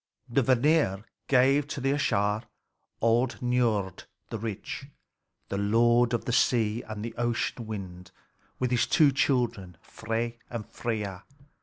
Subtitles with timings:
[0.27, 2.45] The Vanir gave to the Æsir
[3.01, 4.87] old Niörd the rich,
[5.49, 8.09] the lord of the sea and the ocean wind,
[8.57, 11.21] with his two children, Frey and Freia.